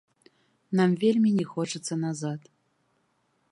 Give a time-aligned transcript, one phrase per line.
[0.79, 2.51] Нам вельмі не хочацца назад.